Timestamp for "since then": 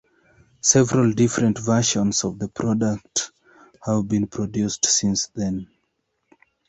4.87-5.67